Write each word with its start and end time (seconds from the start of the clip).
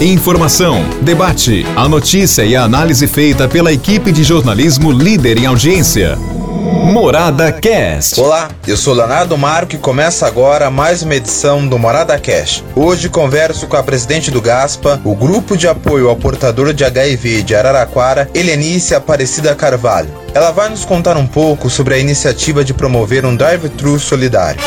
Informação, 0.00 0.82
debate, 1.02 1.66
a 1.76 1.86
notícia 1.86 2.42
e 2.42 2.56
a 2.56 2.62
análise 2.62 3.06
feita 3.06 3.46
pela 3.46 3.70
equipe 3.70 4.10
de 4.10 4.24
jornalismo 4.24 4.90
líder 4.90 5.36
em 5.36 5.44
audiência. 5.44 6.16
Morada 6.16 7.52
Cast. 7.52 8.18
Olá, 8.18 8.48
eu 8.66 8.78
sou 8.78 8.94
Leonardo 8.94 9.36
Marco 9.36 9.74
e 9.74 9.78
começa 9.78 10.26
agora 10.26 10.70
mais 10.70 11.02
uma 11.02 11.14
edição 11.14 11.68
do 11.68 11.78
Morada 11.78 12.18
Cast. 12.18 12.64
Hoje 12.74 13.10
converso 13.10 13.66
com 13.66 13.76
a 13.76 13.82
presidente 13.82 14.30
do 14.30 14.40
GASPA, 14.40 15.00
o 15.04 15.14
grupo 15.14 15.54
de 15.54 15.68
apoio 15.68 16.08
ao 16.08 16.16
portador 16.16 16.72
de 16.72 16.84
HIV 16.84 17.42
de 17.42 17.54
Araraquara, 17.54 18.30
Helenice 18.34 18.94
Aparecida 18.94 19.54
Carvalho. 19.54 20.08
Ela 20.32 20.50
vai 20.50 20.70
nos 20.70 20.86
contar 20.86 21.16
um 21.18 21.26
pouco 21.26 21.68
sobre 21.68 21.94
a 21.94 21.98
iniciativa 21.98 22.64
de 22.64 22.72
promover 22.72 23.26
um 23.26 23.36
drive-thru 23.36 24.00
solidário. 24.00 24.60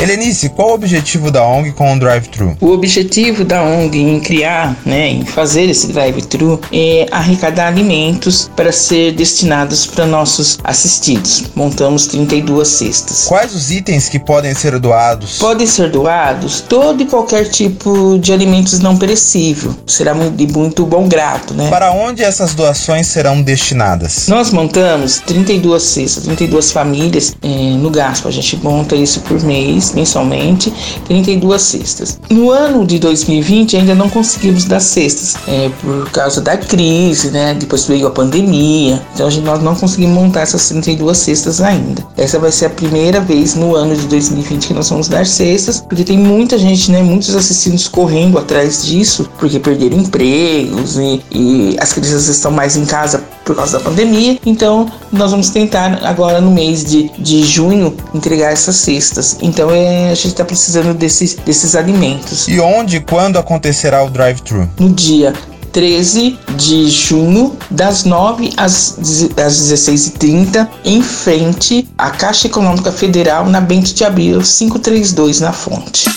Helenice, 0.00 0.48
qual 0.50 0.70
o 0.70 0.74
objetivo 0.74 1.28
da 1.28 1.44
ONG 1.44 1.72
com 1.72 1.92
o 1.92 1.98
drive-thru? 1.98 2.56
O 2.60 2.70
objetivo 2.70 3.44
da 3.44 3.64
ONG 3.64 3.98
em 3.98 4.20
criar, 4.20 4.76
né, 4.86 5.08
em 5.08 5.24
fazer 5.24 5.68
esse 5.68 5.88
drive-thru 5.88 6.60
é 6.72 7.08
arrecadar 7.10 7.66
alimentos 7.66 8.48
para 8.54 8.70
ser 8.70 9.12
destinados 9.12 9.86
para 9.86 10.06
nossos 10.06 10.60
assistidos. 10.62 11.46
Montamos 11.52 12.06
32 12.06 12.68
cestas. 12.68 13.24
Quais 13.26 13.52
os 13.52 13.72
itens 13.72 14.08
que 14.08 14.20
podem 14.20 14.54
ser 14.54 14.78
doados? 14.78 15.38
Podem 15.38 15.66
ser 15.66 15.90
doados 15.90 16.60
todo 16.60 17.02
e 17.02 17.06
qualquer 17.06 17.48
tipo 17.48 18.18
de 18.20 18.32
alimentos 18.32 18.78
não 18.78 18.96
perecível. 18.96 19.74
Será 19.84 20.12
de 20.14 20.46
muito 20.46 20.86
bom 20.86 21.08
grado, 21.08 21.54
né? 21.54 21.68
Para 21.70 21.90
onde 21.90 22.22
essas 22.22 22.54
doações 22.54 23.08
serão 23.08 23.42
destinadas? 23.42 24.28
Nós 24.28 24.52
montamos 24.52 25.18
32 25.26 25.82
cestas, 25.82 26.22
32 26.22 26.70
famílias 26.70 27.34
é, 27.42 27.48
no 27.48 27.90
gasto. 27.90 28.28
A 28.28 28.30
gente 28.30 28.56
monta 28.58 28.94
isso 28.94 29.20
por 29.22 29.42
mês 29.42 29.87
mensalmente, 29.92 30.72
32 31.06 31.62
cestas. 31.62 32.18
No 32.30 32.50
ano 32.50 32.86
de 32.86 32.98
2020 32.98 33.76
ainda 33.76 33.94
não 33.94 34.08
conseguimos 34.08 34.64
dar 34.64 34.80
cestas, 34.80 35.36
é, 35.46 35.70
por 35.80 36.10
causa 36.10 36.40
da 36.40 36.56
crise, 36.56 37.30
né? 37.30 37.54
Depois 37.54 37.84
veio 37.86 38.06
a 38.06 38.10
pandemia, 38.10 39.02
então 39.14 39.28
nós 39.42 39.62
não 39.62 39.74
conseguimos 39.74 40.14
montar 40.14 40.40
essas 40.40 40.68
32 40.68 41.16
cestas 41.16 41.60
ainda. 41.60 42.04
Essa 42.16 42.38
vai 42.38 42.52
ser 42.52 42.66
a 42.66 42.70
primeira 42.70 43.20
vez 43.20 43.54
no 43.54 43.74
ano 43.74 43.96
de 43.96 44.06
2020 44.06 44.68
que 44.68 44.74
nós 44.74 44.88
vamos 44.88 45.08
dar 45.08 45.26
cestas, 45.26 45.80
porque 45.80 46.04
tem 46.04 46.18
muita 46.18 46.58
gente, 46.58 46.90
né? 46.90 47.02
Muitos 47.02 47.34
assistidos 47.34 47.88
correndo 47.88 48.38
atrás 48.38 48.84
disso, 48.84 49.28
porque 49.38 49.58
perderam 49.58 49.98
empregos 49.98 50.96
e, 50.96 51.22
e 51.30 51.76
as 51.80 51.92
crianças 51.92 52.28
estão 52.28 52.50
mais 52.50 52.76
em 52.76 52.84
casa 52.84 53.22
por 53.44 53.56
causa 53.56 53.78
da 53.78 53.84
pandemia. 53.84 54.38
Então, 54.44 54.90
nós 55.12 55.30
vamos 55.30 55.50
tentar 55.50 56.00
agora 56.04 56.40
no 56.40 56.50
mês 56.50 56.84
de, 56.84 57.10
de 57.18 57.42
junho 57.42 57.96
entregar 58.14 58.52
essas 58.52 58.76
cestas. 58.76 59.36
Então, 59.40 59.70
é, 59.70 60.10
a 60.10 60.14
gente 60.14 60.28
está 60.28 60.44
precisando 60.44 60.94
desses, 60.94 61.34
desses 61.34 61.74
alimentos. 61.74 62.46
E 62.48 62.60
onde 62.60 62.96
e 62.96 63.00
quando 63.00 63.38
acontecerá 63.38 64.02
o 64.02 64.10
drive-thru? 64.10 64.68
No 64.78 64.90
dia 64.90 65.32
13 65.72 66.38
de 66.56 66.90
junho, 66.90 67.56
das 67.70 68.04
9 68.04 68.52
às, 68.56 68.98
às 69.36 69.70
16h30, 69.70 70.68
em 70.84 71.02
frente 71.02 71.88
à 71.96 72.10
Caixa 72.10 72.46
Econômica 72.46 72.90
Federal, 72.90 73.46
na 73.46 73.60
Bento 73.60 73.94
de 73.94 74.04
Abril, 74.04 74.40
532, 74.40 75.40
na 75.40 75.52
Fonte. 75.52 76.08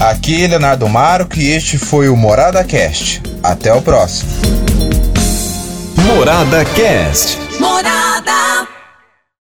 Aqui 0.00 0.44
é 0.44 0.48
Leonardo 0.48 0.88
Marco 0.88 1.38
e 1.38 1.50
este 1.50 1.78
foi 1.78 2.08
o 2.08 2.16
Morada 2.16 2.62
Cast. 2.64 3.22
Até 3.42 3.72
o 3.72 3.80
próximo. 3.80 4.30
Morada 6.04 6.64
Cast. 6.64 7.45
Morada. 7.66 8.75